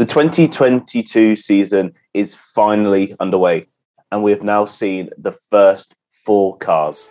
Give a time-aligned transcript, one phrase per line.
[0.00, 3.66] The 2022 season is finally underway,
[4.10, 7.06] and we have now seen the first four cars.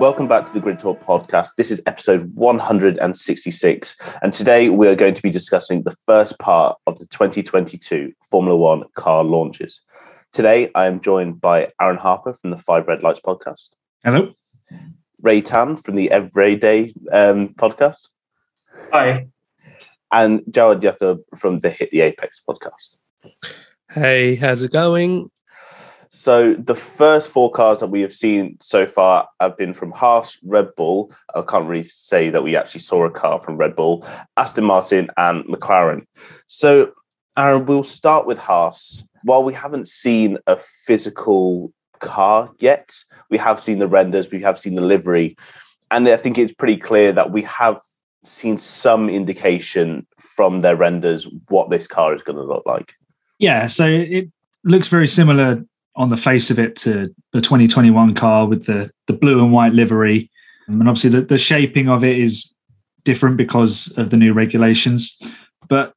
[0.00, 1.56] Welcome back to the Grid Talk podcast.
[1.58, 6.78] This is episode 166, and today we are going to be discussing the first part
[6.86, 9.82] of the 2022 Formula One car launches.
[10.32, 13.68] Today, I am joined by Aaron Harper from the Five Red Lights podcast.
[14.02, 14.32] Hello.
[15.20, 18.08] Ray Tan from the Everyday um, podcast.
[18.90, 19.26] Hi.
[20.12, 22.96] And Jared Yakub from the Hit the Apex podcast.
[23.90, 25.30] Hey, how's it going?
[26.10, 30.38] So the first four cars that we have seen so far have been from Haas,
[30.42, 31.12] Red Bull.
[31.34, 35.10] I can't really say that we actually saw a car from Red Bull, Aston Martin,
[35.16, 36.06] and McLaren.
[36.46, 36.92] So,
[37.36, 39.04] Aaron, we'll start with Haas.
[39.24, 42.94] While we haven't seen a physical car yet,
[43.30, 45.36] we have seen the renders, we have seen the livery,
[45.90, 47.80] and I think it's pretty clear that we have
[48.26, 52.94] seen some indication from their renders what this car is going to look like.
[53.38, 54.28] Yeah, so it
[54.64, 59.12] looks very similar on the face of it to the 2021 car with the the
[59.12, 60.30] blue and white livery,
[60.66, 62.54] and obviously the, the shaping of it is
[63.04, 65.16] different because of the new regulations.
[65.68, 65.94] But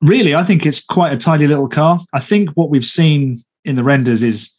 [0.00, 2.00] really, I think it's quite a tidy little car.
[2.12, 4.52] I think what we've seen in the renders is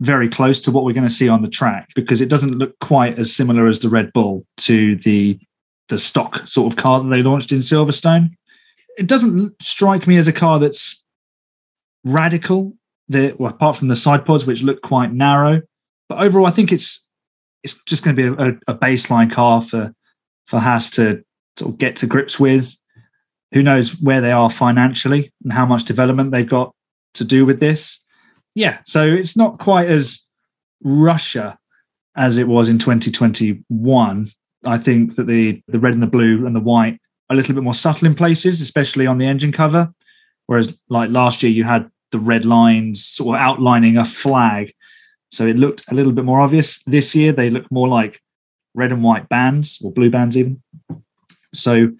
[0.00, 2.78] very close to what we're going to see on the track because it doesn't look
[2.80, 5.38] quite as similar as the Red Bull to the
[5.88, 8.30] the stock sort of car that they launched in Silverstone.
[8.96, 11.02] It doesn't strike me as a car that's
[12.04, 12.74] radical
[13.08, 15.62] the well, apart from the side pods, which look quite narrow.
[16.08, 17.04] But overall, I think it's
[17.62, 19.94] it's just going to be a, a baseline car for
[20.46, 21.22] for Haas to
[21.58, 22.74] sort of get to grips with.
[23.52, 26.74] Who knows where they are financially and how much development they've got
[27.14, 28.02] to do with this?
[28.54, 30.26] Yeah, so it's not quite as
[30.82, 31.58] Russia
[32.16, 34.28] as it was in 2021.
[34.64, 37.54] I think that the the red and the blue and the white are a little
[37.54, 39.92] bit more subtle in places, especially on the engine cover.
[40.46, 44.72] Whereas, like last year, you had the red lines sort of outlining a flag.
[45.30, 46.82] So it looked a little bit more obvious.
[46.84, 48.20] This year, they look more like
[48.74, 50.62] red and white bands or blue bands, even.
[51.52, 51.90] So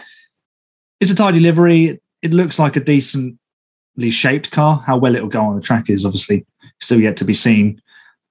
[1.00, 2.00] it's a tidy livery.
[2.22, 3.36] It looks like a decently
[4.08, 4.82] shaped car.
[4.86, 6.46] How well it'll go on the track is obviously
[6.80, 7.80] still yet to be seen.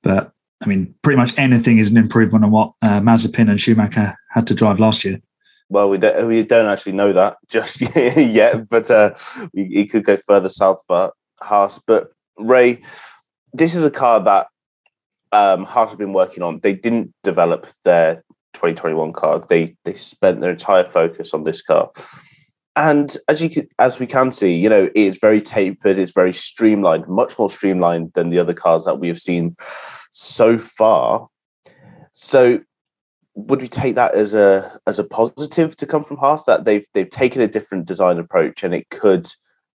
[0.01, 0.31] But
[0.61, 4.47] I mean, pretty much anything is an improvement on what uh, Mazepin and Schumacher had
[4.47, 5.21] to drive last year.
[5.69, 9.13] Well, we don't, we don't actually know that just yet, but uh,
[9.53, 11.79] we, could go further south for Haas.
[11.85, 12.81] But Ray,
[13.53, 14.47] this is a car that
[15.31, 16.59] um, Haas have been working on.
[16.59, 19.39] They didn't develop their 2021 car.
[19.47, 21.91] They they spent their entire focus on this car.
[22.75, 27.07] And as you as we can see, you know, it's very tapered, it's very streamlined,
[27.07, 29.55] much more streamlined than the other cars that we have seen
[30.11, 31.27] so far.
[32.11, 32.59] So
[33.35, 36.85] would we take that as a as a positive to come from Haas that they've
[36.93, 39.27] they've taken a different design approach and it could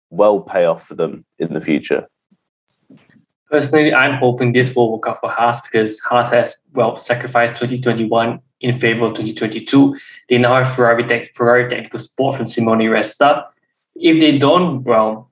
[0.09, 2.09] well pay off for them in the future?
[3.51, 8.41] Personally, I'm hoping this will work out for Haas because Haas has well sacrificed 2021
[8.61, 9.97] in favor of 2022.
[10.29, 13.45] They now have Ferrari, tech, Ferrari technical support from Simone Resta.
[13.97, 15.30] If they don't, well,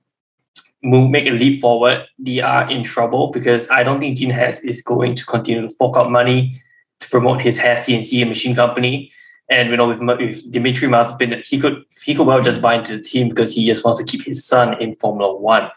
[0.83, 4.59] move make a leap forward, they are in trouble because I don't think Gene Haas
[4.59, 6.55] is going to continue to fork out money
[6.99, 9.11] to promote his Haas CNC and machine company.
[9.49, 12.97] And you know, with, with Dimitri Mazepin, he could he could well just buy into
[12.97, 15.69] the team because he just wants to keep his son in Formula One.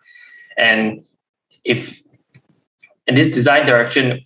[0.56, 1.04] And
[1.64, 2.02] if
[3.06, 4.20] in this design direction,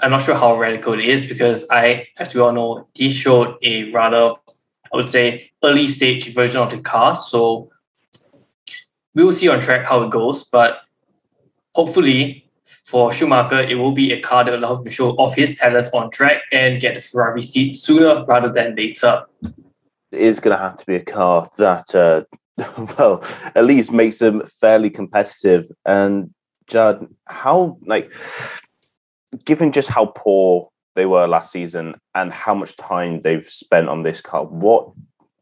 [0.00, 3.56] I'm not sure how radical it is because I, as we all know, he showed
[3.62, 4.34] a rather,
[4.92, 7.14] I would say, early stage version of the car.
[7.14, 7.70] So
[9.14, 10.44] we will see on track how it goes.
[10.44, 10.80] But
[11.74, 12.50] hopefully,
[12.84, 15.90] for Schumacher, it will be a car that allows him to show off his talents
[15.90, 19.24] on track and get the Ferrari seat sooner rather than later.
[20.12, 22.24] It is going to have to be a car that, uh,
[22.98, 25.66] well, at least makes them fairly competitive.
[25.86, 26.32] And
[26.66, 28.12] Judd, how like,
[29.44, 34.02] given just how poor they were last season and how much time they've spent on
[34.02, 34.90] this car, what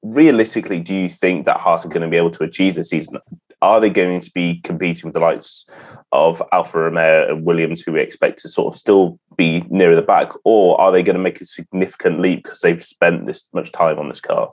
[0.03, 3.19] realistically do you think that Haas are going to be able to achieve this season?
[3.61, 5.65] Are they going to be competing with the likes
[6.13, 10.03] of Alfa Romeo and Williams, who we expect to sort of still be nearer the
[10.03, 13.73] back, or are they going to make a significant leap because they've spent this much
[13.73, 14.53] time on this car?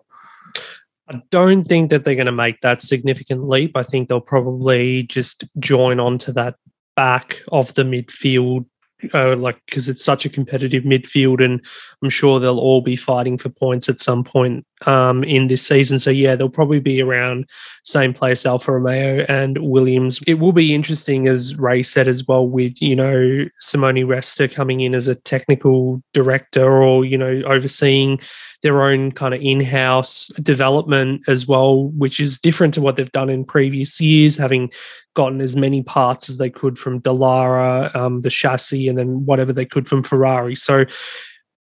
[1.07, 3.73] I don't think that they're going to make that significant leap.
[3.75, 6.55] I think they'll probably just join on to that
[6.95, 8.65] back of the midfield
[9.13, 11.63] uh, like because it's such a competitive midfield, and
[12.01, 15.99] I'm sure they'll all be fighting for points at some point um, in this season.
[15.99, 17.49] So yeah, they'll probably be around
[17.83, 20.19] same place, Alfa Romeo and Williams.
[20.27, 24.81] It will be interesting, as Ray said as well, with you know Simone Resta coming
[24.81, 28.19] in as a technical director or you know overseeing
[28.61, 33.29] their own kind of in-house development as well, which is different to what they've done
[33.29, 34.71] in previous years, having
[35.13, 39.53] gotten as many parts as they could from Dallara, um, the chassis, and then whatever
[39.53, 40.55] they could from Ferrari.
[40.55, 40.85] So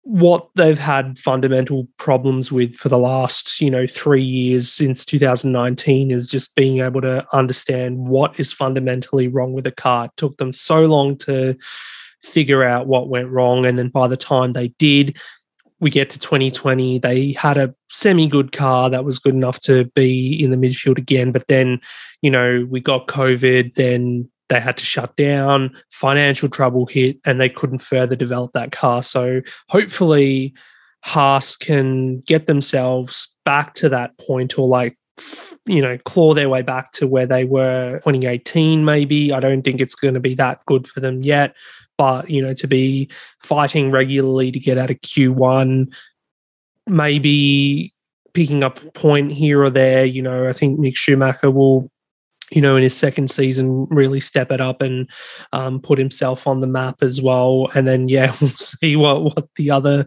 [0.06, 6.12] what they've had fundamental problems with for the last you know three years since 2019
[6.12, 10.06] is just being able to understand what is fundamentally wrong with a car.
[10.06, 11.58] It took them so long to
[12.22, 15.18] figure out what went wrong and then by the time they did
[15.80, 19.86] we get to 2020 they had a semi good car that was good enough to
[19.96, 21.32] be in the midfield again.
[21.32, 21.80] But then
[22.22, 27.42] you know we got covid then they had to shut down, financial trouble hit, and
[27.42, 29.02] they couldn't further develop that car.
[29.04, 30.54] So hopefully,
[31.02, 34.98] Haas can get themselves back to that point or like,
[35.66, 39.32] you know, claw their way back to where they were 2018, maybe.
[39.32, 41.56] I don't think it's going to be that good for them yet.
[41.98, 43.10] But, you know, to be
[43.40, 45.94] fighting regularly to get out of Q1,
[46.88, 47.94] maybe
[48.34, 50.06] picking up a point here or there.
[50.06, 51.90] You know, I think Mick Schumacher will
[52.52, 55.10] you know, in his second season, really step it up and
[55.52, 57.70] um, put himself on the map as well.
[57.74, 60.06] And then, yeah, we'll see what what the other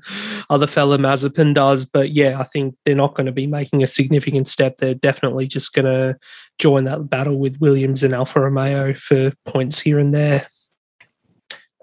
[0.50, 1.84] other fella Mazepin does.
[1.84, 4.76] But yeah, I think they're not going to be making a significant step.
[4.76, 6.16] They're definitely just going to
[6.58, 10.46] join that battle with Williams and Alfa Romeo for points here and there.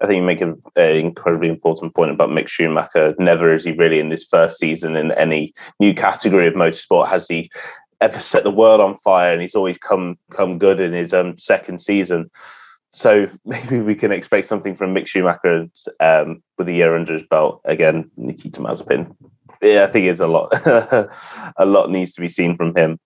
[0.02, 3.14] I think you make an incredibly important point about Mick Schumacher.
[3.18, 7.26] Never is he really in this first season in any new category of motorsport has
[7.28, 7.50] he
[8.00, 11.36] ever set the world on fire, and he's always come come good in his um,
[11.36, 12.30] second season.
[12.92, 15.66] So maybe we can expect something from Mick Schumacher
[16.00, 17.60] um, with a year under his belt.
[17.64, 19.14] Again, Nikita Mazepin.
[19.62, 20.52] Yeah, I think it's a lot.
[21.56, 22.98] a lot needs to be seen from him.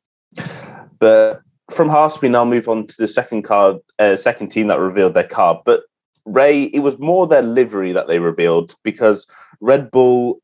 [0.99, 4.81] But from Haas, we now move on to the second car, uh, second team that
[4.81, 5.63] revealed their car.
[5.65, 5.83] But
[6.25, 9.27] Ray, it was more their livery that they revealed because
[9.61, 10.41] Red Bull,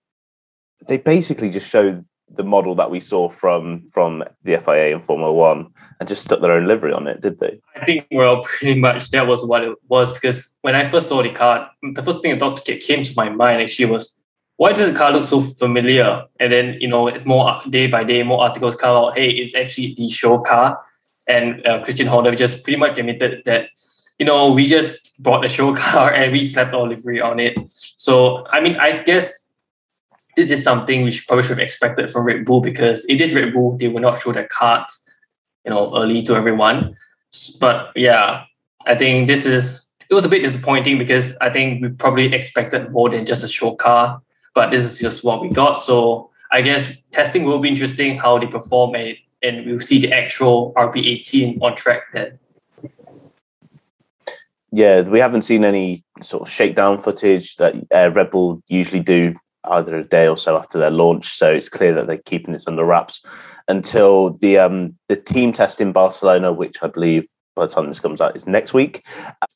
[0.89, 5.33] they basically just showed the model that we saw from from the FIA and Formula
[5.33, 5.69] One
[6.01, 7.61] and just stuck their own livery on it, did they?
[7.77, 11.23] I think well, pretty much that was what it was because when I first saw
[11.23, 14.21] the car, the first thing that came to my mind actually was
[14.57, 16.25] why does the car look so familiar?
[16.41, 19.19] And then you know, it's more day by day, more articles come out.
[19.19, 20.81] Hey, it's actually the show car,
[21.29, 23.69] and uh, Christian Horner just pretty much admitted that
[24.19, 27.57] you know we just bought a show car and we slapped our livery on it.
[27.69, 29.46] So I mean, I guess
[30.37, 33.53] this is something we probably should have expected from Red Bull because it is Red
[33.53, 33.77] Bull.
[33.77, 35.03] They will not show their cards,
[35.65, 36.97] you know, early to everyone.
[37.59, 38.45] But yeah,
[38.87, 42.93] I think this is it was a bit disappointing because I think we probably expected
[42.93, 44.21] more than just a show car.
[44.55, 45.75] But this is just what we got.
[45.75, 50.13] So I guess testing will be interesting how they perform and, and we'll see the
[50.13, 52.39] actual RB18 on track then.
[54.71, 59.35] Yeah, we haven't seen any sort of shakedown footage that uh, Red Bull usually do
[59.69, 61.29] either a day or so after their launch.
[61.29, 63.21] So it's clear that they're keeping this under wraps
[63.69, 68.01] until the um, the team test in Barcelona, which I believe by the time this
[68.01, 69.05] comes out is next week.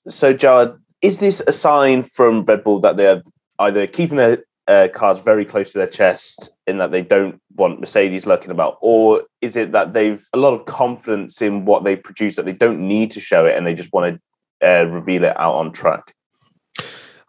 [0.08, 0.72] So, Jared,
[1.02, 3.22] is this a sign from Red Bull that they're
[3.58, 7.80] either keeping their uh, cards very close to their chest in that they don't want
[7.80, 11.96] Mercedes lurking about, or is it that they've a lot of confidence in what they
[11.96, 14.20] produce that they don't need to show it and they just want
[14.60, 16.14] to uh, reveal it out on track?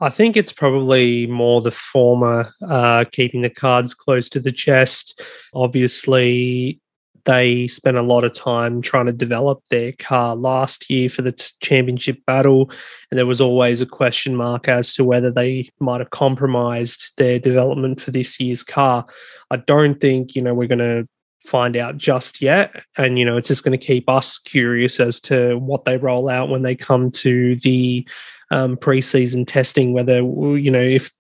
[0.01, 5.21] I think it's probably more the former, uh, keeping the cards close to the chest.
[5.53, 6.80] Obviously,
[7.25, 11.34] they spent a lot of time trying to develop their car last year for the
[11.34, 12.72] t- championship battle,
[13.12, 17.38] and there was always a question mark as to whether they might have compromised their
[17.38, 19.05] development for this year's car.
[19.51, 21.08] I don't think you know we're going to
[21.46, 25.20] find out just yet, and you know it's just going to keep us curious as
[25.22, 28.08] to what they roll out when they come to the
[28.51, 30.22] um, preseason testing whether
[30.55, 31.12] you know if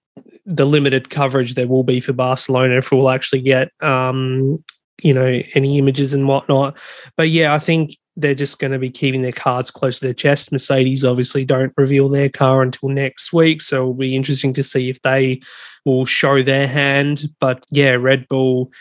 [0.45, 4.57] the limited coverage there will be for Barcelona if we'll actually get um,
[5.01, 6.77] you know any images and whatnot.
[7.17, 10.13] But yeah, I think they're just going to be keeping their cards close to their
[10.13, 10.51] chest.
[10.51, 14.89] Mercedes obviously don't reveal their car until next week, so it'll be interesting to see
[14.89, 15.39] if they
[15.85, 17.23] will show their hand.
[17.39, 18.71] But yeah, Red Bull,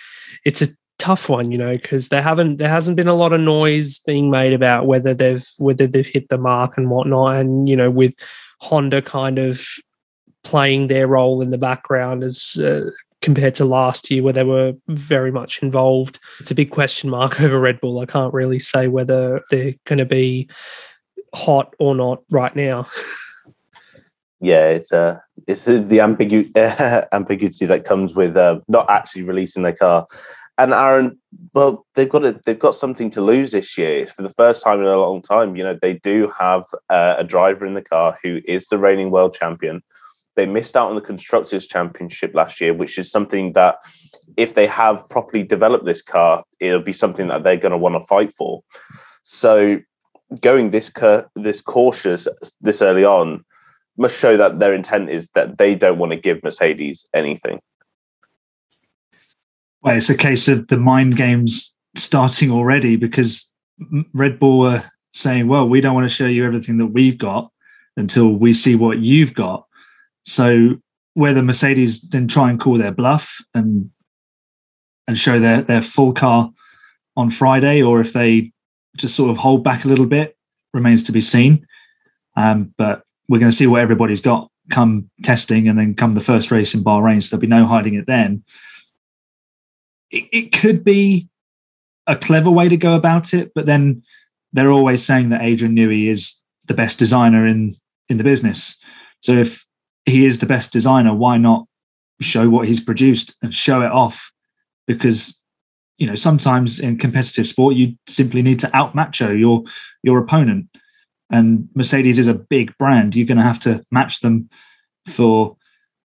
[0.45, 0.69] it's a
[1.00, 4.30] tough one, you know, because there haven't there hasn't been a lot of noise being
[4.30, 7.37] made about whether they've whether they've hit the mark and whatnot.
[7.37, 8.14] And you know, with
[8.61, 9.66] Honda kind of
[10.45, 12.90] playing their role in the background as uh,
[13.23, 16.19] compared to last year where they were very much involved.
[16.38, 18.00] It's a big question mark over Red Bull.
[18.00, 20.49] I can't really say whether they're going to be
[21.35, 22.87] hot or not right now.
[24.40, 26.50] yeah, it's uh, it's the, ambigu-
[27.12, 30.07] ambiguity that comes with uh, not actually releasing their car
[30.61, 31.19] and Aaron,
[31.55, 34.81] well, they've got a, they've got something to lose this year for the first time
[34.81, 35.57] in a long time.
[35.57, 39.11] You know, they do have uh, a driver in the car who is the reigning
[39.11, 39.83] world champion.
[40.37, 43.76] They missed out on the constructors championship last year, which is something that,
[44.37, 47.95] if they have properly developed this car, it'll be something that they're going to want
[47.95, 48.62] to fight for.
[49.25, 49.79] So,
[50.43, 52.29] going this cur- this cautious
[52.61, 53.45] this early on
[53.97, 57.61] must show that their intent is that they don't want to give Mercedes anything.
[59.82, 63.50] Well, it's a case of the mind games starting already because
[64.12, 67.50] Red Bull were saying, well, we don't want to show you everything that we've got
[67.96, 69.66] until we see what you've got.
[70.25, 70.76] So
[71.14, 73.90] whether Mercedes then try and call their bluff and
[75.08, 76.52] and show their, their full car
[77.16, 78.52] on Friday, or if they
[78.96, 80.37] just sort of hold back a little bit,
[80.72, 81.66] remains to be seen.
[82.37, 86.20] Um, but we're going to see what everybody's got come testing and then come the
[86.20, 87.20] first race in Bahrain.
[87.20, 88.44] So there'll be no hiding it then
[90.11, 91.29] it, it could be
[92.07, 94.02] a clever way to go about it, but then
[94.52, 96.37] they're always saying that Adrian Newey is
[96.67, 97.75] the best designer in
[98.09, 98.76] in the business.
[99.21, 99.64] So if
[100.07, 101.67] he is the best designer, why not
[102.21, 104.33] show what he's produced and show it off?
[104.87, 105.38] Because
[105.99, 109.62] you know sometimes in competitive sport you simply need to outmacho your
[110.02, 110.67] your opponent,
[111.31, 113.14] and Mercedes is a big brand.
[113.14, 114.49] You're going to have to match them
[115.07, 115.57] for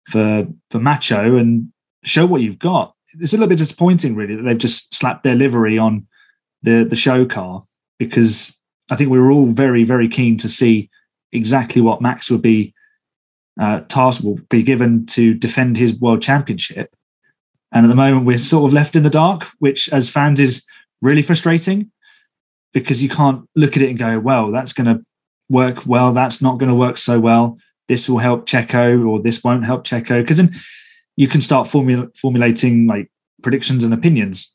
[0.09, 1.71] for for macho and
[2.03, 5.35] show what you've got it's a little bit disappointing, really, that they've just slapped their
[5.35, 6.05] livery on
[6.63, 7.61] the the show car
[7.99, 8.55] because
[8.89, 10.89] I think we were all very very keen to see
[11.31, 12.73] exactly what Max would be
[13.59, 16.95] uh, tasked will be given to defend his world championship.
[17.71, 20.65] And at the moment, we're sort of left in the dark, which as fans is
[21.01, 21.91] really frustrating
[22.73, 25.03] because you can't look at it and go, well, that's going to
[25.49, 26.13] work well.
[26.13, 27.57] That's not going to work so well.
[27.87, 30.21] This will help Checo or this won't help Checo.
[30.21, 30.41] Because
[31.15, 34.53] you can start formula- formulating like predictions and opinions.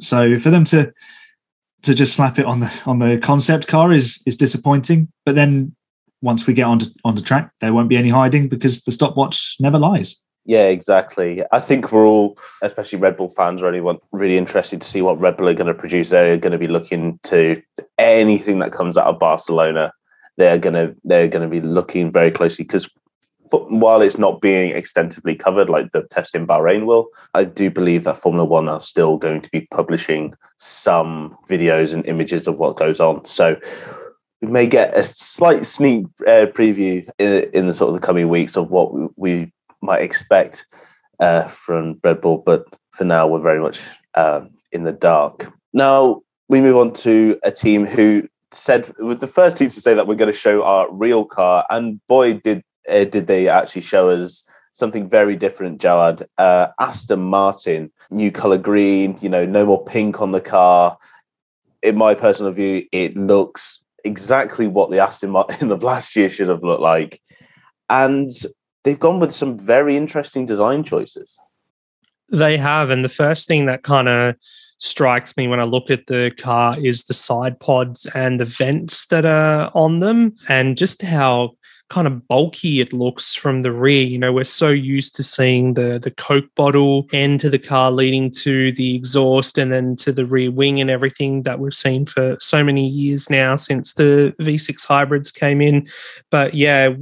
[0.00, 0.92] So for them to
[1.82, 5.08] to just slap it on the on the concept car is is disappointing.
[5.24, 5.74] But then
[6.22, 9.78] once we get onto onto track, there won't be any hiding because the stopwatch never
[9.78, 10.22] lies.
[10.44, 11.44] Yeah, exactly.
[11.52, 15.20] I think we're all, especially Red Bull fans, really want really interested to see what
[15.20, 16.08] Red Bull are going to produce.
[16.08, 17.62] They're going to be looking to
[17.98, 19.92] anything that comes out of Barcelona.
[20.38, 22.90] They're going to they're going to be looking very closely because
[23.58, 28.04] while it's not being extensively covered like the test in Bahrain will, I do believe
[28.04, 32.76] that Formula One are still going to be publishing some videos and images of what
[32.76, 33.24] goes on.
[33.24, 33.56] So
[34.40, 38.28] we may get a slight sneak uh, preview in, in, the sort of the coming
[38.28, 40.66] weeks of what we, we might expect
[41.20, 42.38] uh, from Red Bull.
[42.38, 43.80] But for now, we're very much
[44.14, 45.52] um, in the dark.
[45.72, 49.94] Now we move on to a team who said was the first team to say
[49.94, 53.82] that we're going to show our real car, and boy, did uh, did they actually
[53.82, 56.24] show us something very different, Jawad?
[56.38, 60.96] Uh, Aston Martin, new color green, you know, no more pink on the car.
[61.82, 66.48] In my personal view, it looks exactly what the Aston Martin of last year should
[66.48, 67.20] have looked like.
[67.88, 68.30] And
[68.84, 71.38] they've gone with some very interesting design choices.
[72.30, 72.90] They have.
[72.90, 74.36] And the first thing that kind of
[74.78, 79.06] strikes me when I look at the car is the side pods and the vents
[79.08, 81.52] that are on them, and just how
[81.92, 84.02] kind of bulky it looks from the rear.
[84.02, 87.92] You know, we're so used to seeing the the Coke bottle end to the car
[87.92, 92.06] leading to the exhaust and then to the rear wing and everything that we've seen
[92.06, 95.86] for so many years now since the V6 hybrids came in.
[96.30, 96.94] But yeah,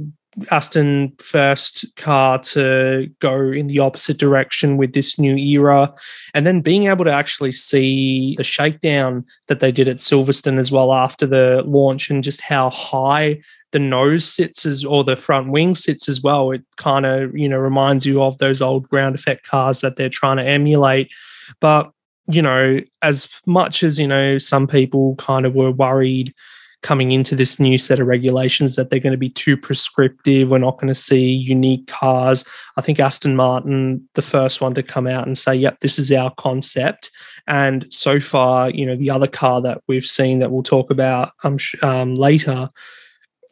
[0.49, 5.93] Aston first car to go in the opposite direction with this new era.
[6.33, 10.71] And then being able to actually see the shakedown that they did at Silverstone as
[10.71, 13.41] well after the launch and just how high
[13.71, 16.51] the nose sits as or the front wing sits as well.
[16.51, 20.09] It kind of, you know, reminds you of those old ground effect cars that they're
[20.09, 21.11] trying to emulate.
[21.59, 21.91] But,
[22.27, 26.33] you know, as much as, you know, some people kind of were worried
[26.81, 30.49] coming into this new set of regulations that they're going to be too prescriptive.
[30.49, 32.43] We're not going to see unique cars.
[32.75, 36.11] I think Aston Martin, the first one to come out and say, yep, this is
[36.11, 37.11] our concept.
[37.47, 41.33] And so far, you know, the other car that we've seen that we'll talk about
[41.43, 42.69] um, um, later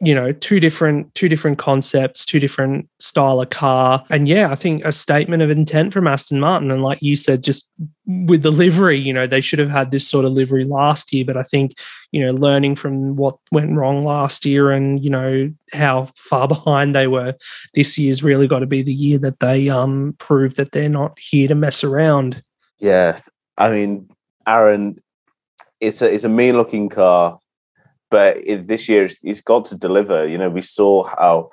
[0.02, 4.04] you know two different two different concepts two different style of car.
[4.10, 6.70] And yeah i think a statement of intent from aston martin.
[6.70, 7.68] And like you said just
[8.06, 11.24] with the livery you know they should have had this sort of livery last year.
[11.24, 11.72] But i think
[12.12, 16.94] you know learning from what went wrong last year and you know how far behind
[16.94, 17.34] they were
[17.74, 21.18] this year's really got to be the year that they um prove that they're not
[21.18, 22.42] here to mess around.
[22.78, 23.20] Yeah.
[23.58, 24.08] I mean
[24.46, 24.98] aaron
[25.80, 27.38] it's a it's a mean looking car
[28.10, 30.26] but it, this year he's got to deliver.
[30.26, 31.50] You know, we saw how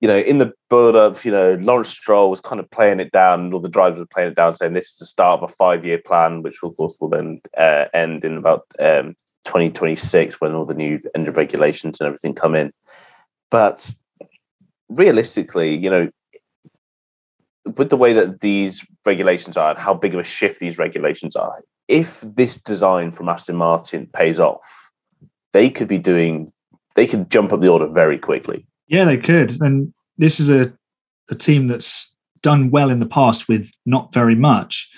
[0.00, 3.10] you know, in the build up, you know, Lawrence Stroll was kind of playing it
[3.10, 5.50] down, and all the drivers were playing it down, saying this is the start of
[5.50, 10.40] a five year plan, which of course will then uh, end in about um, 2026
[10.40, 12.72] when all the new engine regulations and everything come in.
[13.50, 13.92] But
[14.88, 16.10] realistically, you know,
[17.76, 21.34] with the way that these regulations are and how big of a shift these regulations
[21.34, 24.87] are, if this design from Aston Martin pays off,
[25.58, 26.52] they could be doing,
[26.94, 28.64] they could jump up the order very quickly.
[28.86, 29.60] Yeah, they could.
[29.60, 30.72] And this is a,
[31.30, 34.88] a team that's done well in the past with not very much.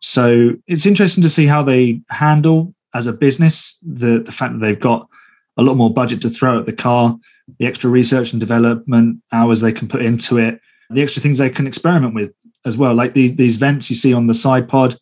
[0.00, 4.60] So it's interesting to see how they handle as a business the, the fact that
[4.60, 5.08] they've got
[5.56, 7.18] a lot more budget to throw at the car,
[7.58, 10.60] the extra research and development hours they can put into it,
[10.90, 12.30] the extra things they can experiment with
[12.64, 14.96] as well, like these these vents you see on the side pod.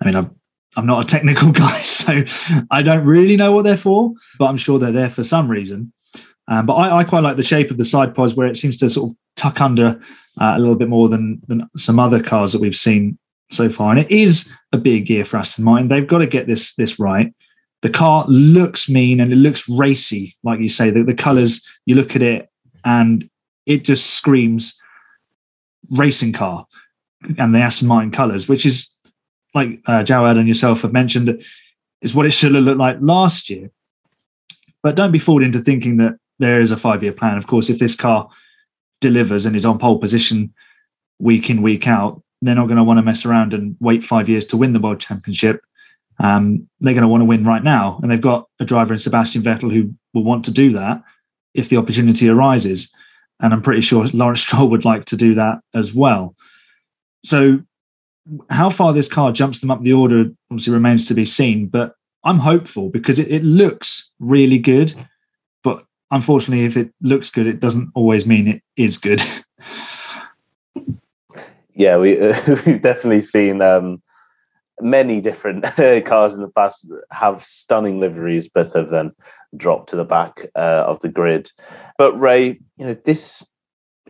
[0.00, 0.30] I mean, I'm
[0.76, 2.24] I'm not a technical guy, so
[2.70, 5.92] I don't really know what they're for, but I'm sure they're there for some reason.
[6.48, 8.76] Um, but I, I, quite like the shape of the side pods where it seems
[8.78, 10.00] to sort of tuck under
[10.40, 13.18] uh, a little bit more than than some other cars that we've seen
[13.50, 13.90] so far.
[13.90, 15.88] And it is a big year for Aston Martin.
[15.88, 17.34] They've got to get this this right.
[17.82, 20.90] The car looks mean and it looks racy, like you say.
[20.90, 22.48] The, the colours, you look at it
[22.84, 23.28] and
[23.66, 24.76] it just screams
[25.90, 26.66] racing car
[27.38, 28.88] and the Aston Martin colours, which is
[29.56, 31.42] like uh, Jawad and yourself have mentioned,
[32.02, 33.70] is what it should have looked like last year.
[34.82, 37.36] But don't be fooled into thinking that there is a five year plan.
[37.36, 38.28] Of course, if this car
[39.00, 40.52] delivers and is on pole position
[41.18, 44.28] week in, week out, they're not going to want to mess around and wait five
[44.28, 45.60] years to win the world championship.
[46.18, 47.98] Um, they're going to want to win right now.
[48.02, 51.02] And they've got a driver in Sebastian Vettel who will want to do that
[51.54, 52.92] if the opportunity arises.
[53.40, 56.34] And I'm pretty sure Lawrence Stroll would like to do that as well.
[57.24, 57.60] So,
[58.50, 61.66] how far this car jumps them up the order obviously remains to be seen.
[61.66, 64.94] But I'm hopeful because it, it looks really good.
[65.62, 69.22] But unfortunately, if it looks good, it doesn't always mean it is good.
[71.74, 74.02] yeah, we, uh, we've definitely seen um,
[74.80, 75.64] many different
[76.04, 79.12] cars in the past have stunning liveries, but have then
[79.56, 81.50] dropped to the back uh, of the grid.
[81.98, 83.44] But Ray, you know, this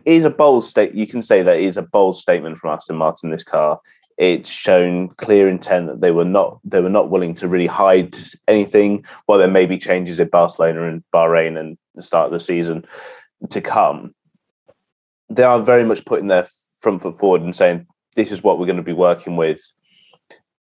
[0.05, 0.93] is a bold state.
[0.93, 3.29] You can say that is a bold statement from Aston Martin.
[3.29, 3.79] This car,
[4.17, 8.15] it's shown clear intent that they were not they were not willing to really hide
[8.47, 9.05] anything.
[9.25, 12.85] While there may be changes in Barcelona and Bahrain and the start of the season
[13.49, 14.13] to come,
[15.29, 16.47] they are very much putting their
[16.79, 19.61] front foot forward and saying this is what we're going to be working with.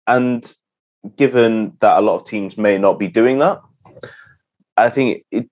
[0.06, 0.56] And
[1.16, 3.60] given that a lot of teams may not be doing that,
[4.76, 5.48] I think it.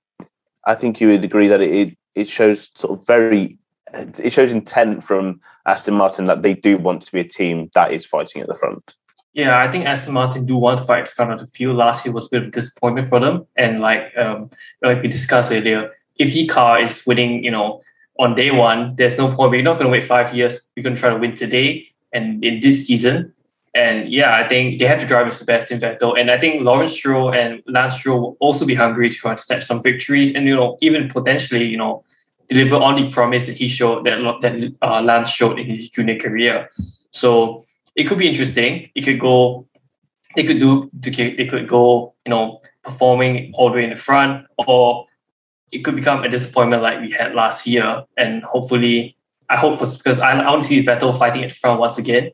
[0.67, 3.59] I think you would agree that it it shows sort of very
[3.93, 7.93] it shows intent from Aston Martin that they do want to be a team that
[7.93, 8.95] is fighting at the front.
[9.33, 11.77] Yeah, I think Aston Martin do want to fight front of the field.
[11.77, 14.51] Last year was a bit of a disappointment for them, and like um,
[14.83, 17.81] like we discussed earlier, if the car is winning, you know,
[18.19, 19.51] on day one, there's no point.
[19.51, 20.61] We're not going to wait five years.
[20.77, 23.33] We're going to try to win today and in this season.
[23.75, 26.21] And yeah, I think they have to drive with Sebastian Vettel.
[26.21, 29.41] And I think Lawrence Stroll and Lance Stroll will also be hungry to try to
[29.41, 32.05] snatch some victories and, you know, even potentially, you know,
[32.51, 36.19] deliver on the promise that he showed, that, that uh, Lance showed in his junior
[36.19, 36.69] career.
[37.13, 37.65] So
[37.97, 38.91] it could be interesting.
[38.95, 39.67] It could go,
[40.37, 44.47] they could do, they could go, you know, performing all the way in the front,
[44.59, 45.07] or
[45.71, 48.05] it could become a disappointment like we had last year.
[48.17, 49.17] And hopefully,
[49.49, 51.99] I hope for, because I, I want to see Vettel fighting at the front once
[51.99, 52.31] again.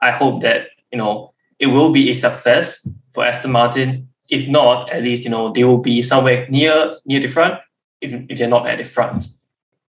[0.00, 4.08] I hope that you know, it will be a success for Aston Martin.
[4.28, 7.60] If not, at least you know they will be somewhere near near the front.
[8.00, 9.26] If, if they're not at the front,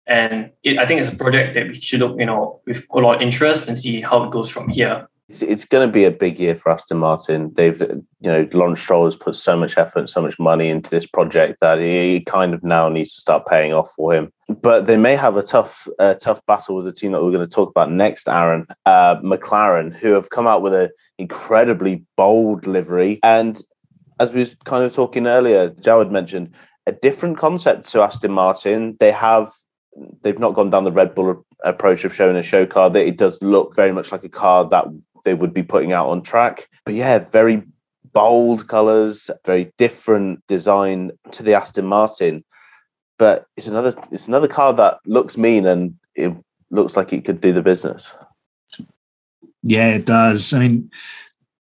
[0.09, 2.99] and it, I think it's a project that we should look, you know, with a
[2.99, 6.03] lot of interest and see how it goes from here it's, it's going to be
[6.03, 7.53] a big year for Aston Martin.
[7.53, 11.05] They've, you know, Lawrence Stroll has put so much effort so much money into this
[11.05, 14.31] project that he kind of now needs to start paying off for him.
[14.61, 17.47] But they may have a tough, uh, tough battle with the team that we're going
[17.47, 22.65] to talk about next, Aaron, uh, McLaren, who have come out with an incredibly bold
[22.65, 23.19] livery.
[23.21, 23.61] And
[24.19, 26.55] as we was kind of talking earlier, Jawad mentioned
[26.87, 28.97] a different concept to Aston Martin.
[28.99, 29.51] They have
[30.21, 32.89] they've not gone down the Red Bull approach of showing a show car.
[32.89, 34.85] That it does look very much like a car that
[35.25, 36.69] they would be putting out on track.
[36.85, 37.63] But yeah, very
[38.13, 42.43] bold colours, very different design to the Aston Martin.
[43.17, 46.33] But it's another it's another car that looks mean and it
[46.71, 48.15] looks like it could do the business.
[49.63, 50.53] Yeah, it does.
[50.53, 50.89] I mean,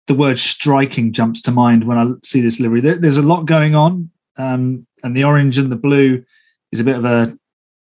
[0.08, 2.82] the word striking jumps to mind when I see this livery.
[2.82, 6.24] There, there's a lot going on, um, and the orange and the blue
[6.72, 7.36] is a bit of a,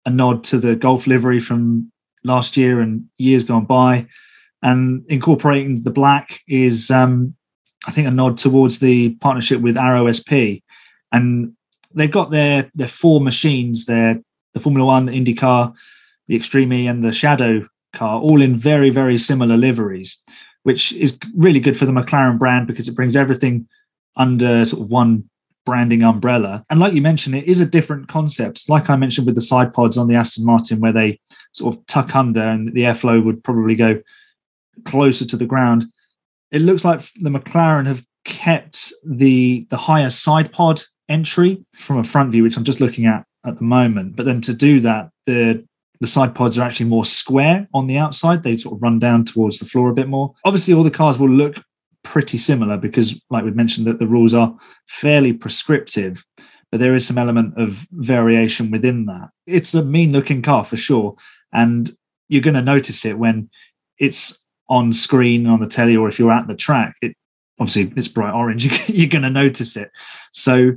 [0.05, 1.91] a nod to the Gulf livery from
[2.23, 4.07] last year and years gone by.
[4.61, 7.35] And incorporating the black is um,
[7.87, 10.65] I think a nod towards the partnership with Arrow SP,
[11.11, 11.53] and
[11.93, 14.19] they've got their their four machines there:
[14.53, 15.73] the Formula One, the IndyCar,
[16.27, 20.21] the Extreme E and the Shadow car, all in very, very similar liveries,
[20.63, 23.67] which is really good for the McLaren brand because it brings everything
[24.17, 25.29] under sort of one
[25.65, 26.63] branding umbrella.
[26.69, 28.69] And like you mentioned, it is a different concept.
[28.69, 31.19] Like I mentioned with the side pods on the Aston Martin, where they
[31.54, 34.01] sort of tuck under and the airflow would probably go
[34.86, 35.86] closer to the ground.
[36.51, 42.04] It looks like the McLaren have kept the the higher side pod entry from a
[42.04, 44.15] front view, which I'm just looking at at the moment.
[44.15, 45.65] But then to do that, the
[46.01, 48.43] the side pods are actually more square on the outside.
[48.43, 50.34] They sort of run down towards the floor a bit more.
[50.43, 51.58] Obviously, all the cars will look
[52.05, 54.55] pretty similar because, like we've mentioned, that the rules are
[54.87, 56.23] fairly prescriptive,
[56.71, 59.29] but there is some element of variation within that.
[59.45, 61.15] It's a mean looking car for sure.
[61.51, 61.91] And
[62.29, 63.49] you're going to notice it when
[63.99, 64.39] it's
[64.69, 66.95] on screen on the telly or if you're at the track.
[67.01, 67.15] It
[67.59, 68.65] obviously it's bright orange.
[68.89, 69.91] You're going to notice it.
[70.31, 70.73] So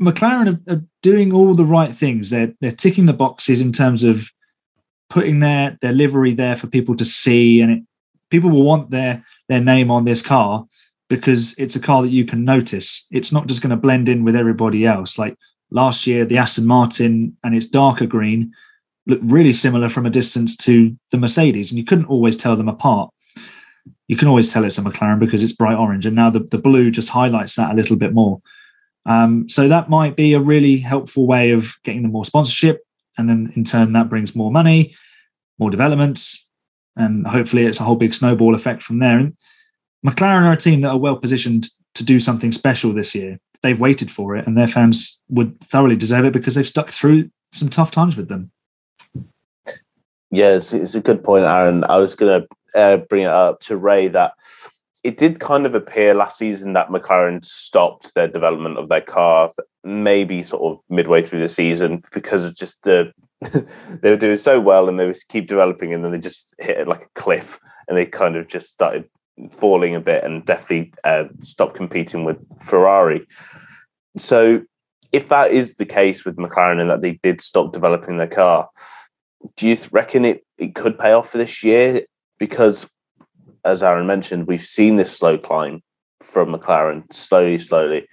[0.00, 2.30] McLaren are, doing all the right things.
[2.30, 4.30] They're they're ticking the boxes in terms of
[5.08, 7.82] putting their their livery there for people to see, and it,
[8.30, 10.64] people will want their their name on this car
[11.08, 13.06] because it's a car that you can notice.
[13.10, 15.18] It's not just going to blend in with everybody else.
[15.18, 15.36] Like
[15.70, 18.52] last year, the Aston Martin and its darker green
[19.06, 22.68] looked really similar from a distance to the Mercedes, and you couldn't always tell them
[22.68, 23.10] apart.
[24.06, 26.58] You can always tell it's a McLaren because it's bright orange, and now the, the
[26.58, 28.40] blue just highlights that a little bit more.
[29.06, 32.82] Um, so that might be a really helpful way of getting them more sponsorship,
[33.18, 34.94] and then in turn that brings more money,
[35.58, 36.46] more developments,
[36.96, 39.18] and hopefully it's a whole big snowball effect from there.
[39.18, 39.36] And
[40.04, 43.38] McLaren are a team that are well positioned to do something special this year.
[43.62, 47.30] They've waited for it, and their fans would thoroughly deserve it because they've stuck through
[47.52, 48.50] some tough times with them.
[50.30, 51.84] Yes, it's a good point, Aaron.
[51.84, 54.34] I was going to uh, bring it up to Ray that
[55.02, 59.50] it did kind of appear last season that McLaren stopped their development of their car,
[59.82, 64.60] maybe sort of midway through the season because of just the they were doing so
[64.60, 67.58] well and they would keep developing and then they just hit it like a cliff
[67.88, 69.08] and they kind of just started
[69.50, 73.26] falling a bit and definitely uh, stopped competing with Ferrari.
[74.16, 74.62] So
[75.12, 78.68] if that is the case with McLaren and that they did stop developing their car,
[79.56, 82.02] do you reckon it, it could pay off for this year?
[82.38, 82.86] Because
[83.64, 85.82] as Aaron mentioned, we've seen this slow climb
[86.20, 88.06] from McLaren slowly, slowly.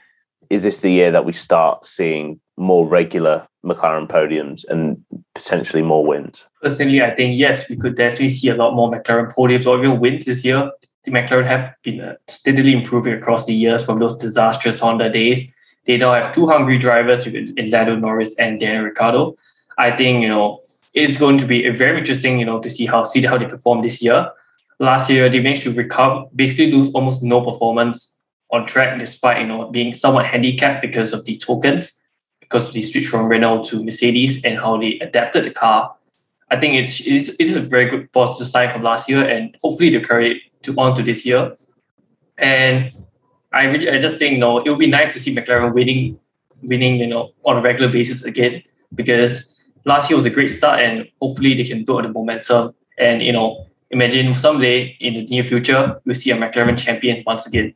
[0.49, 5.03] Is this the year that we start seeing more regular McLaren podiums and
[5.35, 6.45] potentially more wins?
[6.61, 9.99] Personally, I think yes, we could definitely see a lot more McLaren podiums or even
[9.99, 10.71] wins this year.
[11.03, 15.53] The McLaren have been uh, steadily improving across the years from those disastrous Honda days.
[15.85, 19.35] They now have two hungry drivers in Lando Norris and Daniel Ricciardo.
[19.77, 20.61] I think you know
[20.93, 23.81] it's going to be very interesting, you know, to see how see how they perform
[23.81, 24.29] this year.
[24.79, 28.15] Last year, they managed to recover, basically lose almost no performance
[28.51, 31.96] on track, despite you know being somewhat handicapped because of the tokens,
[32.49, 35.93] because of the switch from Renault to Mercedes and how they adapted the car.
[36.49, 39.89] I think it's it's, it's a very good positive sign from last year, and hopefully
[39.89, 41.55] they carry it to on to this year.
[42.37, 42.91] And
[43.51, 46.19] I really, I just think you know it would be nice to see McLaren winning,
[46.61, 48.63] winning you know on a regular basis again
[48.95, 52.73] because last year was a great start, and hopefully they can build on the momentum.
[52.97, 57.45] And you know, imagine someday in the near future we'll see a McLaren champion once
[57.45, 57.73] again.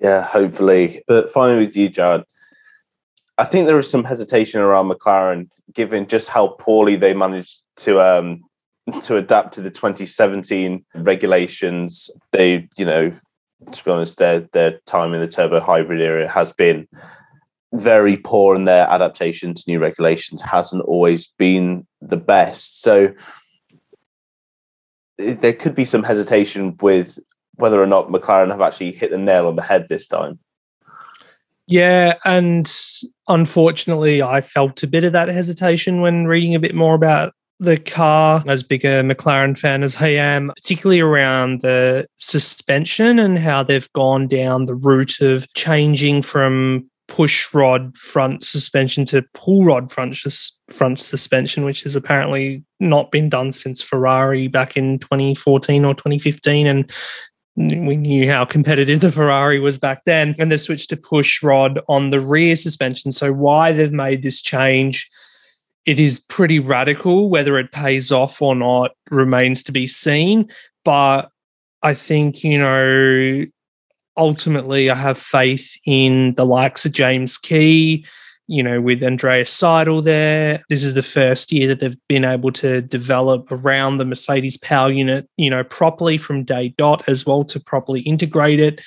[0.00, 1.02] Yeah, hopefully.
[1.08, 2.24] But finally, with you, Jared,
[3.38, 8.00] I think there is some hesitation around McLaren, given just how poorly they managed to
[8.00, 8.42] um,
[9.02, 12.10] to adapt to the 2017 regulations.
[12.32, 13.12] They, you know,
[13.70, 16.88] to be honest, their their time in the turbo hybrid era has been
[17.74, 22.82] very poor and their adaptation to new regulations hasn't always been the best.
[22.82, 23.12] So
[25.18, 27.18] there could be some hesitation with
[27.56, 30.38] whether or not McLaren have actually hit the nail on the head this time.
[31.66, 32.72] Yeah, and
[33.28, 37.76] unfortunately, I felt a bit of that hesitation when reading a bit more about the
[37.76, 43.62] car as big a McLaren fan as I am, particularly around the suspension and how
[43.62, 49.90] they've gone down the route of changing from push rod front suspension to pull rod
[49.90, 50.16] front
[50.70, 56.66] front suspension, which has apparently not been done since Ferrari back in 2014 or 2015,
[56.66, 56.92] and
[57.58, 60.34] we knew how competitive the Ferrari was back then.
[60.38, 63.10] And they've switched to push rod on the rear suspension.
[63.10, 65.10] So why they've made this change?
[65.84, 67.28] It is pretty radical.
[67.30, 70.48] Whether it pays off or not remains to be seen.
[70.84, 71.30] But
[71.82, 73.44] I think, you know,
[74.16, 78.06] ultimately, I have faith in the likes of James Key,
[78.48, 80.62] you know, with Andreas Seidl there.
[80.70, 84.90] This is the first year that they've been able to develop around the Mercedes power
[84.90, 88.80] unit, you know, properly from day dot as well to properly integrate it.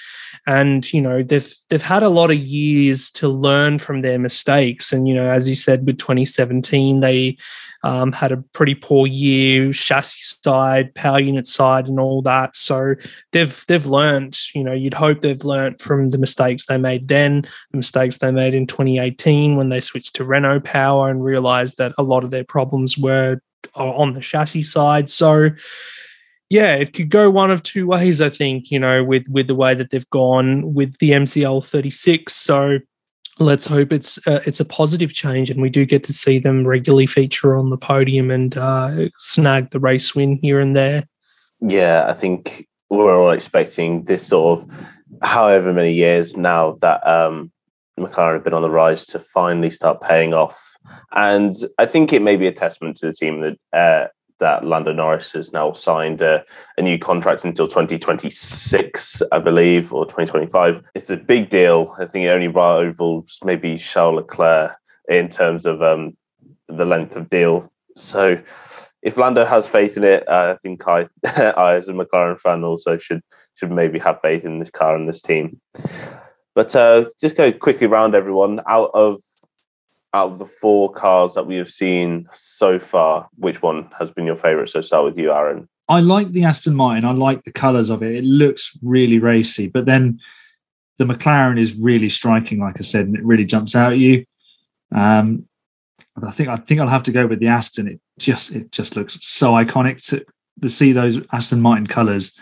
[0.47, 4.91] And, you know, they've they've had a lot of years to learn from their mistakes.
[4.91, 7.37] And, you know, as you said with 2017, they
[7.83, 12.55] um, had a pretty poor year, chassis side, power unit side, and all that.
[12.55, 12.95] So
[13.31, 14.37] they've they've learned.
[14.53, 17.41] You know, you'd hope they've learned from the mistakes they made then,
[17.71, 21.93] the mistakes they made in 2018 when they switched to Renault power and realized that
[21.97, 23.41] a lot of their problems were
[23.75, 25.09] on the chassis side.
[25.09, 25.49] So
[26.49, 28.21] yeah, it could go one of two ways.
[28.21, 32.35] I think you know with with the way that they've gone with the MCL 36.
[32.35, 32.79] So
[33.39, 36.67] let's hope it's uh, it's a positive change and we do get to see them
[36.67, 41.03] regularly feature on the podium and uh, snag the race win here and there.
[41.61, 44.87] Yeah, I think we're all expecting this sort of
[45.21, 47.51] however many years now that um,
[47.99, 50.75] McLaren have been on the rise to finally start paying off.
[51.11, 54.07] And I think it may be a testament to the team that uh,
[54.41, 56.43] that Lando Norris has now signed a,
[56.77, 60.83] a, new contract until 2026, I believe, or 2025.
[60.93, 61.95] It's a big deal.
[61.97, 64.75] I think it only rivals maybe Charles Leclerc
[65.07, 66.17] in terms of um,
[66.67, 67.71] the length of deal.
[67.95, 68.37] So
[69.01, 72.63] if Lando has faith in it, uh, I think I, I as a McLaren fan
[72.63, 73.21] also should
[73.55, 75.61] should maybe have faith in this car and this team.
[76.53, 79.21] But uh, just go quickly round everyone out of
[80.13, 84.25] out of the four cars that we have seen so far, which one has been
[84.25, 84.69] your favourite?
[84.69, 85.69] So start with you, Aaron.
[85.87, 87.05] I like the Aston Martin.
[87.05, 88.15] I like the colours of it.
[88.15, 90.19] It looks really racy, but then
[90.97, 94.25] the McLaren is really striking, like I said, and it really jumps out at you.
[94.93, 95.47] Um,
[96.21, 97.87] I think I think I'll have to go with the Aston.
[97.87, 100.25] It just it just looks so iconic to
[100.61, 102.37] to see those Aston Martin colours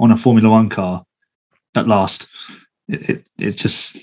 [0.00, 1.04] on a Formula One car
[1.74, 2.30] at last.
[2.88, 3.98] It, it it just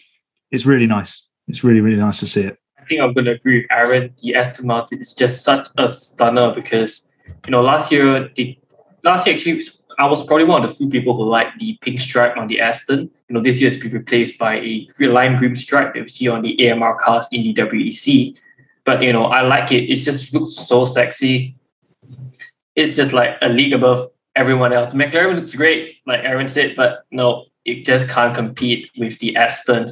[0.51, 1.25] it's really nice.
[1.47, 2.59] It's really really nice to see it.
[2.85, 4.13] I think I'm going to agree with Aaron.
[4.21, 7.07] The Aston Martin is just such a stunner because
[7.47, 8.55] you know last year the
[9.03, 9.59] last year actually
[9.97, 12.61] I was probably one of the few people who liked the pink stripe on the
[12.61, 13.09] Aston.
[13.27, 16.27] You know this year it's been replaced by a lime green stripe that we see
[16.27, 18.37] on the AMR cars in the WEC.
[18.83, 19.89] But you know I like it.
[19.89, 21.55] It just looks so sexy.
[22.75, 24.93] It's just like a league above everyone else.
[24.93, 29.35] The McLaren looks great, like Aaron said, but no, it just can't compete with the
[29.37, 29.87] Aston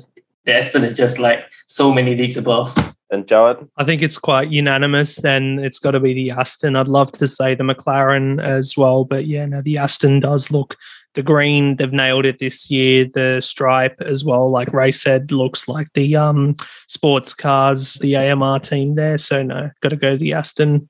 [0.45, 2.75] the Aston is just like so many leagues above.
[3.12, 3.58] And Jared?
[3.77, 5.17] I think it's quite unanimous.
[5.17, 6.75] Then it's got to be the Aston.
[6.75, 10.75] I'd love to say the McLaren as well, but yeah, no, the Aston does look
[11.13, 11.75] the green.
[11.75, 13.06] They've nailed it this year.
[13.06, 16.56] The stripe as well, like Ray said, looks like the um
[16.88, 19.19] sports cars, the AMR team there.
[19.19, 20.89] So no, got to go the Aston.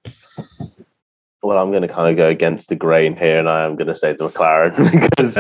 [1.42, 3.90] Well, I'm going to kind of go against the grain here, and I am going
[3.90, 5.38] to say the McLaren because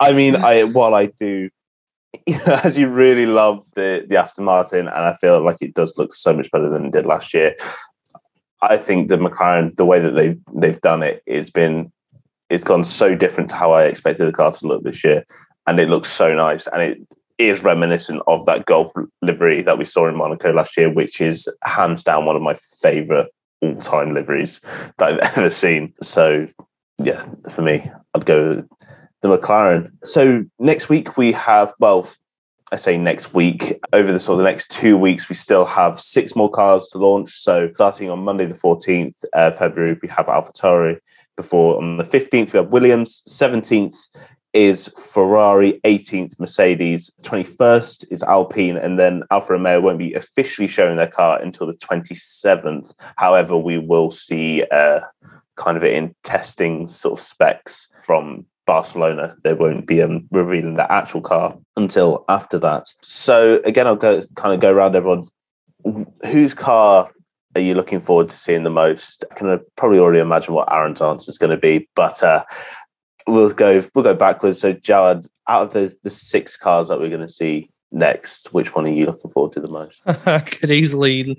[0.00, 1.50] I mean, I while I do
[2.46, 6.12] as you really love the the Aston Martin, and I feel like it does look
[6.12, 7.54] so much better than it did last year.
[8.60, 11.92] I think the McLaren, the way that they've they've done it, has been
[12.50, 15.24] it's gone so different to how I expected the car to look this year,
[15.66, 16.98] and it looks so nice, and it
[17.38, 21.48] is reminiscent of that Gulf livery that we saw in Monaco last year, which is
[21.62, 23.28] hands down one of my favourite
[23.60, 24.60] all time liveries
[24.98, 25.94] that I've ever seen.
[26.02, 26.48] So
[26.98, 28.66] yeah, for me, I'd go
[29.22, 29.90] the McLaren.
[30.04, 32.08] So next week we have, well,
[32.70, 35.98] I say next week, over the sort of the next two weeks, we still have
[35.98, 37.30] six more cars to launch.
[37.30, 40.98] So starting on Monday, the 14th of February, we have AlphaTauri.
[41.36, 43.22] Before on the 15th, we have Williams.
[43.28, 43.96] 17th
[44.52, 50.96] is Ferrari, 18th Mercedes, 21st is Alpine, and then Alfa Romeo won't be officially showing
[50.96, 52.92] their car until the 27th.
[53.16, 55.00] However, we will see uh,
[55.56, 59.34] kind of it in testing sort of specs from Barcelona.
[59.44, 62.84] They won't be um, revealing the actual car until after that.
[63.00, 65.26] So again, I'll go kind of go around everyone.
[66.30, 67.10] Whose car
[67.56, 69.24] are you looking forward to seeing the most?
[69.30, 72.44] I can probably already imagine what Aaron's answer is going to be, but uh,
[73.26, 74.60] we'll go we'll go backwards.
[74.60, 78.74] So, Jared, out of the the six cars that we're going to see next, which
[78.74, 80.02] one are you looking forward to the most?
[80.26, 81.38] I could easily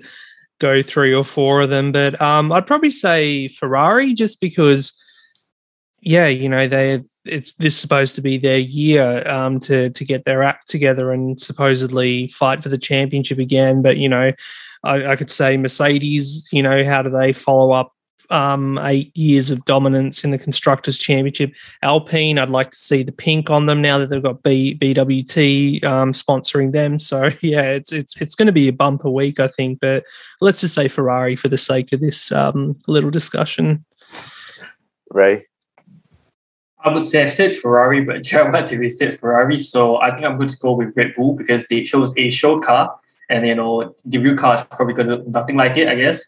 [0.58, 5.00] go three or four of them, but um, I'd probably say Ferrari, just because
[6.02, 10.24] yeah, you know, they it's this supposed to be their year um, to to get
[10.24, 13.82] their act together and supposedly fight for the championship again.
[13.82, 14.32] But you know,
[14.84, 16.48] I, I could say Mercedes.
[16.52, 17.92] You know, how do they follow up
[18.30, 21.52] um, eight years of dominance in the constructors championship.
[21.82, 25.84] Alpine, I'd like to see the pink on them now that they've got B, BWT
[25.84, 26.98] um, sponsoring them.
[26.98, 29.80] So yeah, it's it's it's going to be a bumper week, I think.
[29.80, 30.04] But
[30.40, 33.84] let's just say Ferrari for the sake of this um, little discussion.
[35.10, 35.46] Ray.
[36.82, 40.36] I would say I've said Ferrari, but Jared to said Ferrari, so I think I'm
[40.36, 43.94] going to go with Red Bull because it shows a show car, and you know
[44.04, 45.88] the real car is probably going to look nothing like it.
[45.88, 46.24] I guess.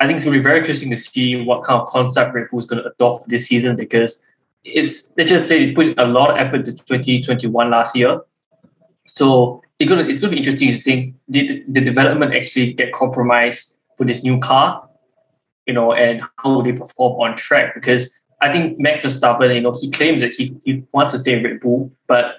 [0.00, 2.50] I think it's going to be very interesting to see what kind of concept Red
[2.50, 4.26] Bull is going to adopt this season because
[4.64, 8.20] it's let's just say they put a lot of effort to 2021 last year,
[9.08, 12.72] so it's going to it's going to be interesting to think did the development actually
[12.72, 14.88] get compromised for this new car
[15.66, 19.62] you know, and how will they perform on track because I think Max Verstappen, you
[19.62, 22.36] know, he claims that he, he wants to stay in Red Bull, but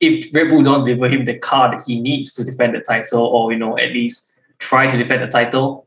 [0.00, 3.24] if Red Bull don't deliver him the car that he needs to defend the title,
[3.24, 5.86] or you know, at least try to defend the title,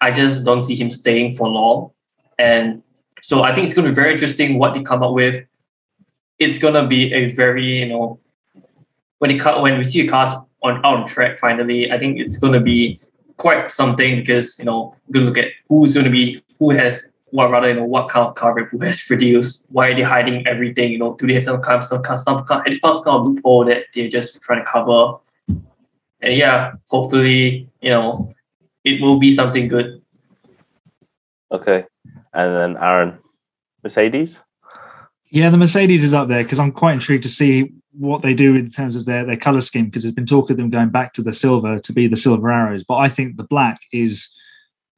[0.00, 1.90] I just don't see him staying for long.
[2.38, 2.80] And
[3.20, 5.44] so I think it's going to be very interesting what they come up with.
[6.38, 8.20] It's going to be a very, you know,
[9.18, 10.30] when it when we see the cars
[10.62, 13.00] on on track finally, I think it's going to be
[13.36, 17.12] quite something because you know going to look at who's going to be who has
[17.30, 19.66] what rather you know what kind of car Red Bull has produced.
[19.70, 20.92] Why are they hiding everything?
[20.92, 23.16] You know, do they have some kind of some kind some kind of some kind
[23.16, 25.18] of loophole that they're just trying to cover?
[26.20, 28.32] And yeah, hopefully you know
[28.84, 30.02] it will be something good.
[31.52, 31.84] Okay,
[32.32, 33.18] and then Aaron,
[33.82, 34.40] Mercedes.
[35.30, 38.54] Yeah, the Mercedes is up there because I'm quite intrigued to see what they do
[38.54, 41.12] in terms of their, their color scheme because there's been talk of them going back
[41.14, 42.84] to the silver to be the silver arrows.
[42.84, 44.32] But I think the black is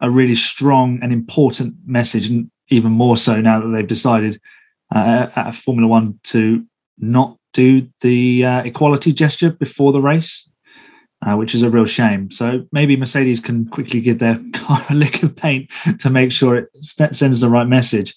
[0.01, 4.41] a really strong and important message, and even more so now that they've decided
[4.95, 6.65] uh, at Formula One to
[6.99, 10.49] not do the uh, equality gesture before the race,
[11.27, 12.31] uh, which is a real shame.
[12.31, 16.57] So maybe Mercedes can quickly give their car a lick of paint to make sure
[16.57, 18.15] it sends the right message.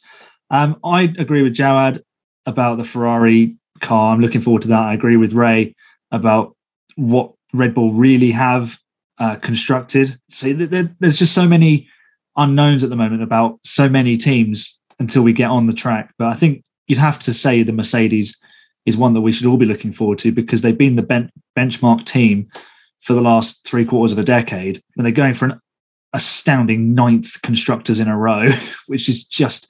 [0.51, 2.01] Um, I agree with Jawad
[2.45, 4.13] about the Ferrari car.
[4.13, 4.79] I'm looking forward to that.
[4.79, 5.75] I agree with Ray
[6.11, 6.55] about
[6.95, 8.77] what Red Bull really have
[9.19, 10.17] uh, constructed.
[10.29, 11.87] So there's just so many
[12.35, 16.13] unknowns at the moment about so many teams until we get on the track.
[16.17, 18.37] But I think you'd have to say the Mercedes
[18.85, 21.31] is one that we should all be looking forward to because they've been the ben-
[21.57, 22.49] benchmark team
[23.01, 25.59] for the last three quarters of a decade, and they're going for an
[26.13, 28.49] astounding ninth constructors in a row,
[28.87, 29.69] which is just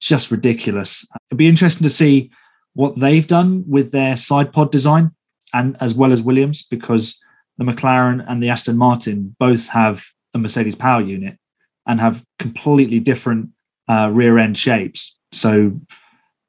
[0.00, 1.06] just ridiculous.
[1.28, 2.30] It'd be interesting to see
[2.72, 5.10] what they've done with their side pod design
[5.52, 7.20] and as well as Williams, because
[7.60, 11.36] the McLaren and the Aston Martin both have a Mercedes power unit
[11.86, 13.50] and have completely different
[13.86, 15.18] uh, rear end shapes.
[15.32, 15.78] So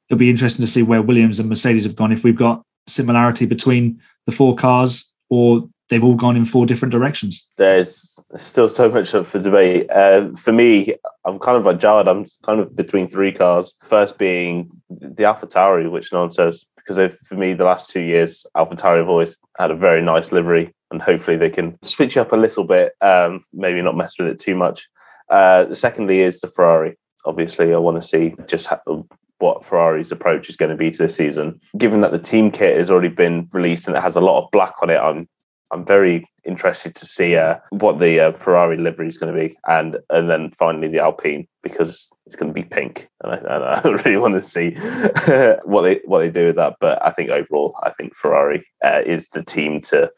[0.08, 2.12] it'll be interesting to see where Williams and Mercedes have gone.
[2.12, 6.90] If we've got similarity between the four cars or they've all gone in four different
[6.90, 7.46] directions.
[7.58, 9.90] There's still so much up for debate.
[9.90, 10.94] Uh, for me,
[11.26, 12.08] I'm kind of like Jared.
[12.08, 13.74] I'm kind of between three cars.
[13.82, 18.46] First being the AlphaTauri, which no one says because for me, the last two years,
[18.56, 22.36] AlphaTauri have always had a very nice livery, and hopefully they can switch up a
[22.36, 22.94] little bit.
[23.02, 24.88] Um, maybe not mess with it too much.
[25.28, 26.96] Uh, secondly, is the Ferrari.
[27.26, 29.06] Obviously, I want to see just how,
[29.38, 31.60] what Ferrari's approach is going to be to this season.
[31.76, 34.50] Given that the team kit has already been released and it has a lot of
[34.50, 35.28] black on it, I'm
[35.72, 39.56] I'm very interested to see uh, what the uh, Ferrari livery is going to be,
[39.66, 43.64] and and then finally the Alpine because it's going to be pink, and I, and
[43.64, 44.70] I really want to see
[45.64, 46.76] what they what they do with that.
[46.80, 50.10] But I think overall, I think Ferrari uh, is the team to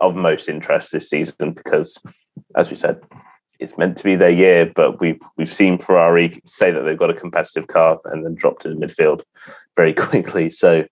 [0.00, 1.98] of most interest this season because,
[2.54, 3.00] as we said,
[3.58, 7.10] it's meant to be their year, but we've we've seen Ferrari say that they've got
[7.10, 9.22] a competitive car and then drop to the midfield
[9.76, 10.50] very quickly.
[10.50, 10.84] So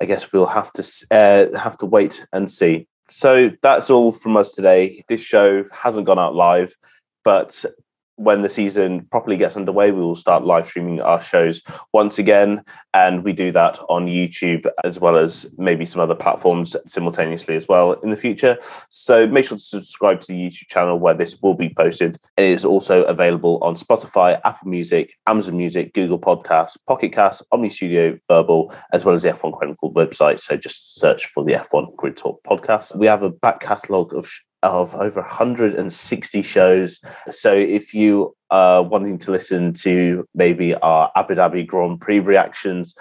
[0.00, 2.86] I guess we'll have to uh, have to wait and see.
[3.12, 5.04] So that's all from us today.
[5.06, 6.74] This show hasn't gone out live,
[7.24, 7.64] but
[8.22, 11.60] when the season properly gets underway, we will start live streaming our shows
[11.92, 12.62] once again.
[12.94, 17.66] And we do that on YouTube as well as maybe some other platforms simultaneously as
[17.68, 18.56] well in the future.
[18.90, 22.16] So make sure to subscribe to the YouTube channel where this will be posted.
[22.36, 27.70] It is also available on Spotify, Apple Music, Amazon Music, Google Podcasts, Pocket Cast, Omny
[27.70, 30.38] Studio, Verbal, as well as the F1 Chronicle website.
[30.38, 32.94] So just search for the F1 Grid Talk podcast.
[32.96, 34.30] We have a back catalogue of
[34.62, 37.00] of over 160 shows.
[37.28, 42.94] So if you are wanting to listen to maybe our Abu Dhabi Grand Prix reactions,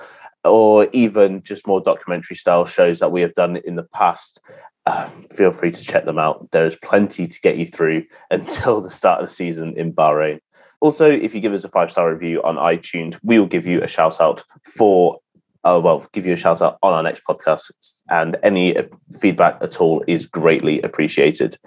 [0.44, 4.42] or even just more documentary style shows that we have done in the past,
[4.86, 6.50] uh, feel free to check them out.
[6.52, 10.40] There is plenty to get you through until the start of the season in Bahrain.
[10.80, 13.84] Also, if you give us a five star review on iTunes, we will give you
[13.84, 15.20] a shout out for
[15.64, 17.72] uh, well, give you a shout out on our next podcast.
[18.10, 18.76] And any
[19.20, 21.58] feedback at all is greatly appreciated.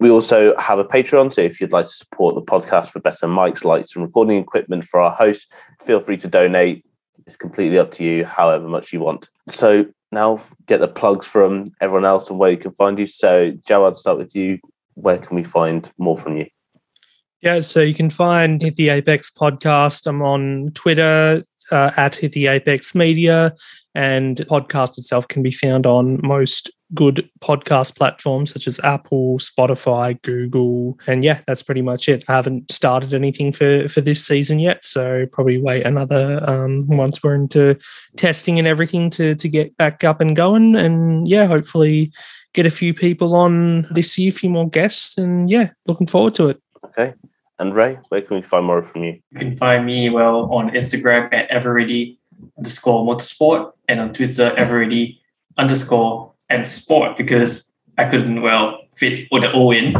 [0.00, 3.26] We also have a Patreon, so if you'd like to support the podcast for better
[3.26, 5.46] mics, lights, and recording equipment for our hosts,
[5.84, 6.84] feel free to donate.
[7.24, 9.30] It's completely up to you, however much you want.
[9.48, 13.06] So now get the plugs from everyone else and where you can find you.
[13.06, 14.58] So, Joe, I'll start with you.
[14.94, 16.46] Where can we find more from you?
[17.40, 20.06] Yeah, so you can find the Apex podcast.
[20.06, 21.42] I'm on Twitter,
[21.72, 23.54] uh, at the Apex Media,
[23.94, 30.20] and podcast itself can be found on most good podcast platforms such as Apple, Spotify,
[30.22, 32.24] Google, and yeah, that's pretty much it.
[32.28, 37.22] I haven't started anything for for this season yet, so probably wait another um, once
[37.22, 37.78] we're into
[38.16, 42.12] testing and everything to to get back up and going, and yeah, hopefully
[42.54, 46.34] get a few people on this year, a few more guests, and yeah, looking forward
[46.34, 46.62] to it.
[46.84, 47.14] Okay,
[47.62, 49.20] And Ray, where can we find more from you?
[49.30, 52.18] You can find me well on Instagram at everready
[52.58, 55.20] underscore motorsport and on Twitter everready
[55.58, 59.94] underscore M sport because I couldn't well fit all the O in.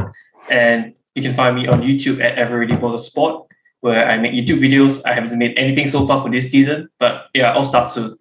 [0.50, 3.46] And you can find me on YouTube at everready motorsport
[3.78, 5.00] where I make YouTube videos.
[5.06, 8.18] I haven't made anything so far for this season, but yeah, I'll start soon.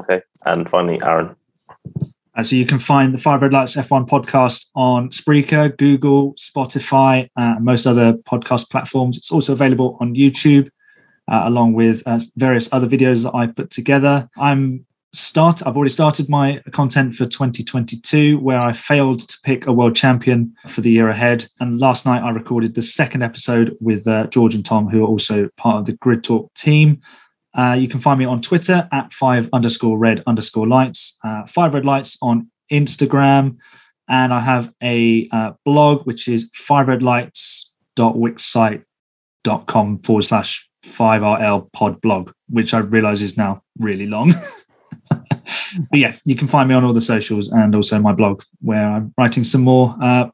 [0.00, 0.20] Okay.
[0.44, 1.34] And finally, Aaron.
[2.34, 7.24] Uh, so you can find the Five Red Lights F1 podcast on Spreaker, Google, Spotify,
[7.36, 9.18] uh, and most other podcast platforms.
[9.18, 10.68] It's also available on YouTube,
[11.30, 14.28] uh, along with uh, various other videos that I put together.
[14.38, 15.66] I'm start.
[15.66, 20.54] I've already started my content for 2022, where I failed to pick a world champion
[20.68, 21.46] for the year ahead.
[21.60, 25.08] And last night I recorded the second episode with uh, George and Tom, who are
[25.08, 27.00] also part of the Grid Talk team.
[27.54, 31.74] Uh, you can find me on Twitter at five underscore red underscore lights, uh, five
[31.74, 33.58] red lights on Instagram.
[34.08, 42.00] And I have a uh, blog, which is five red lights.wixsite.com forward slash 5RL pod
[42.00, 44.34] blog, which I realize is now really long.
[45.08, 45.40] but
[45.92, 49.14] yeah, you can find me on all the socials and also my blog where I'm
[49.16, 50.28] writing some more uh,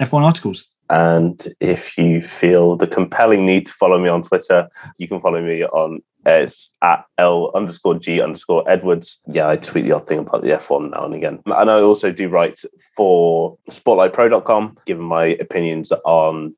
[0.00, 0.66] F1 articles.
[0.88, 4.68] And if you feel the compelling need to follow me on Twitter,
[4.98, 9.18] you can follow me on it's at L underscore G underscore Edwards.
[9.26, 11.40] Yeah, I tweet the odd thing about the F1 now and again.
[11.46, 12.60] And I also do write
[12.96, 16.54] for spotlightpro.com, giving my opinions on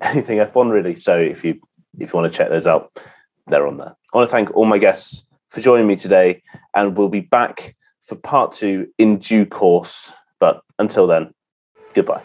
[0.00, 0.96] anything F1 really.
[0.96, 1.60] So if you
[1.98, 2.90] if you want to check those out,
[3.48, 3.94] they're on there.
[4.12, 6.42] I want to thank all my guests for joining me today,
[6.74, 10.12] and we'll be back for part two in due course.
[10.38, 11.34] But until then,
[11.92, 12.22] goodbye.